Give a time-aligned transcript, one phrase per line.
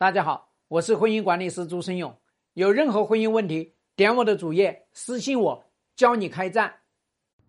[0.00, 2.16] 大家好，我是婚姻管理师朱生勇。
[2.54, 5.64] 有任何婚姻问题，点我的主页私信我，
[5.96, 6.72] 教你开战。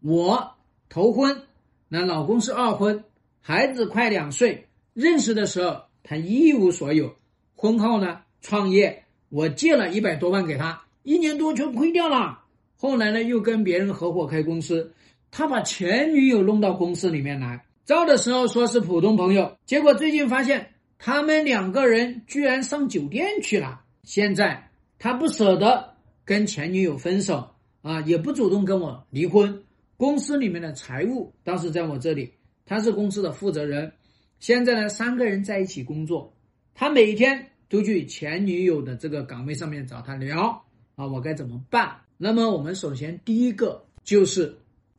[0.02, 0.56] 我
[0.90, 1.44] 头婚，
[1.90, 3.04] 那老公是二婚，
[3.40, 4.68] 孩子快两岁。
[4.94, 7.16] 认识的时候他一无所有，
[7.56, 12.46] 婚后呢创业，我借了一百多万给他，一年多全亏掉了。
[12.76, 14.92] 后来呢又跟别人合伙开公司，
[15.30, 20.74] 他把前女友弄到公司里面来，招的时候说是普通朋友，结果最近发现。
[21.00, 23.82] 他们两个人居然上酒店去了。
[24.04, 24.70] 现在
[25.00, 27.50] 他不舍得跟前女友分手
[27.82, 29.64] 啊，也不主动跟我离婚。
[29.96, 32.34] 公司里面的财务当时在我这里，
[32.66, 33.94] 他是公司的负责人。
[34.40, 36.34] 现在呢，三个人在一起工作，
[36.76, 41.96] 他每天都去前女友的这个岗位上面找他聊啊，我该怎么办？
[42.18, 44.58] 那么我们首先第一个就是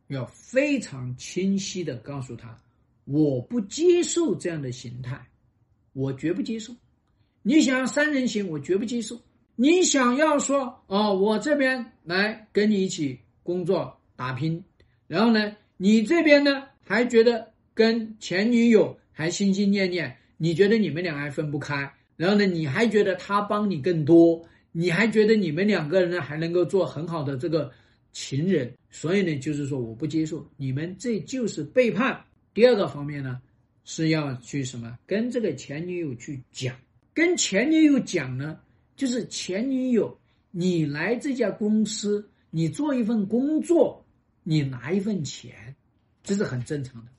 [0.09, 2.57] 要非常清晰的告诉他，
[3.05, 5.27] 我不接受这样的形态。
[5.93, 6.73] 我绝不接受，
[7.43, 9.21] 你想要三人行，我绝不接受。
[9.57, 14.63] 你想要说哦，我这边来跟你一起工作打拼，
[15.07, 24.43] 然后呢，你这边呢还觉得跟前女友还心心念念，你觉得你们俩还分不开，然后呢，你还觉得他帮你更多，
[24.73, 27.71] 你还觉得你们两个人呢还能够做很好的这个
[28.13, 32.25] 情人，所以呢，就是说我不接受，你们这就是背叛。
[32.55, 33.41] 第二个方面呢。
[33.93, 34.97] 是要去什么？
[35.05, 36.77] 跟这个前女友去讲，
[37.13, 38.61] 跟前女友讲呢，
[38.95, 40.17] 就是前女友，
[40.53, 44.07] 你来这家公司，你做一份工作，
[44.45, 45.75] 你拿一份钱，
[46.23, 47.11] 这是很正常的。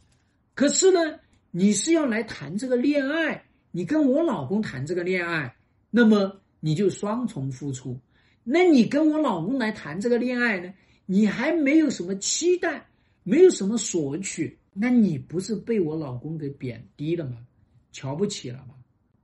[0.56, 1.20] 可是呢，
[1.52, 5.54] 你是要来谈这个恋爱，你跟我老公谈这个恋爱，
[5.90, 8.00] 那么你就双重付出。
[8.46, 10.74] 那你跟我老公来谈这个恋爱呢，
[11.06, 12.88] 你还没有什么期待，
[13.24, 14.58] 没有什么索取。
[14.74, 17.46] 那你不是被我老公给贬低了吗？
[17.92, 18.76] 瞧不起了吗？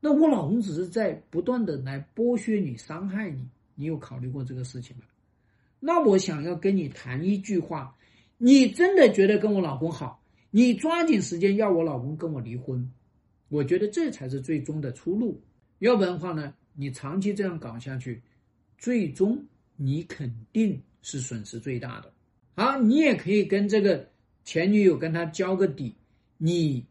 [0.01, 5.03] 那我老公只是在不断的来剥削你、伤害你，你有考虑过这个事情吗？
[5.79, 7.95] 那我想要跟你谈一句话：
[8.37, 10.21] 你真的觉得跟我老公好，
[10.51, 12.91] 你抓紧时间要我老公跟我离婚，
[13.47, 15.41] 我觉得这才是最终的出路。
[15.79, 18.21] 要不然的话呢，你长期这样搞下去，
[18.77, 19.41] 最终
[19.77, 22.11] 你肯定是损失最大的。
[22.55, 24.09] 好，你也可以跟这个。
[24.47, 25.93] 前女友跟他交个底，
[26.37, 26.85] 你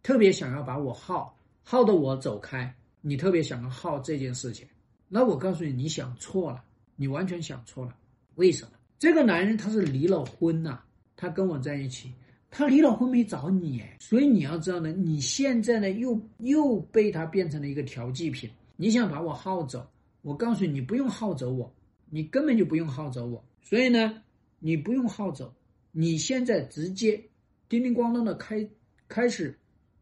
[0.00, 4.64] 特别想要把我耗耗的我走开，你特别想要耗这件事情，
[5.08, 6.62] 那我告诉你，你想错了，
[6.94, 7.96] 你完全想错了。
[8.36, 8.70] 为什么？
[8.96, 10.78] 这个男人他是离了婚呐，
[11.16, 12.12] 他跟我在一起，
[12.48, 19.84] 他离了婚没找你，所以你要知道呢，你现在呢又又被他变成了一个调剂品，你想把我耗走，
[20.22, 21.74] 我告诉你，你不用耗走我，
[22.08, 24.22] 你根本就不用耗走我，所以呢，
[24.60, 25.52] 你不用耗走。
[25.96, 27.22] 你现在直接
[27.68, 28.68] 叮叮咣当的开
[29.06, 29.56] 开始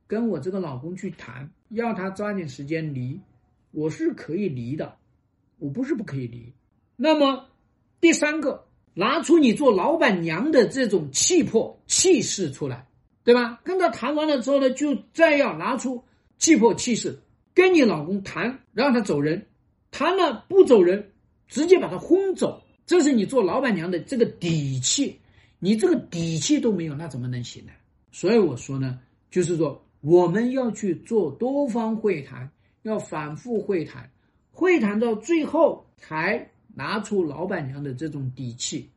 [0.06, 3.20] 跟我这个老公去谈，要他抓紧时间离，
[3.72, 4.96] 我是可以离的，
[5.58, 6.50] 我不是不可以离。
[6.96, 7.46] 那么
[8.00, 8.64] 第三个，
[8.94, 12.86] 拿出你做老板娘的这种气魄气势出来，
[13.22, 13.60] 对吧？
[13.62, 16.02] 跟他谈完了之后呢，就再要拿出
[16.38, 17.20] 气魄气势
[17.52, 19.46] 跟你老公谈，让他走人，
[19.90, 21.12] 谈了不走人，
[21.48, 25.18] 直接把他轰走，这是你做老板娘的这个底气。
[25.64, 27.70] 你这个底气都没有，那怎么能行呢？
[28.10, 28.98] 所以我说呢，
[29.30, 32.50] 就是说我们要去做多方会谈，
[32.82, 34.10] 要反复会谈，
[34.50, 38.90] 会谈到最后才拿出老板娘的这种底气，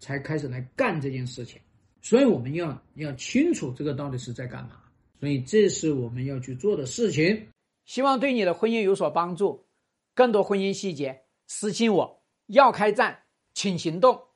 [0.00, 1.60] 才开始来干这件事情。
[2.02, 4.72] 所以我们要要清楚这个到底是在干嘛。
[5.20, 7.46] 所以这是我们要去做的事情。
[7.84, 9.64] 希望对你的婚姻有所帮助。
[10.16, 12.20] 更多婚姻细节私信我。
[12.48, 13.20] 要开战，
[13.54, 14.27] 请行动。